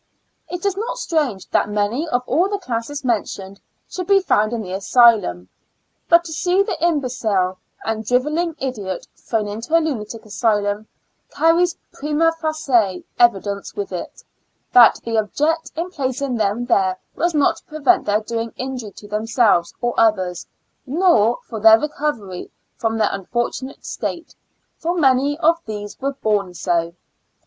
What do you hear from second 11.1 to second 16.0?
carries pHma facie evidence with it, that the object in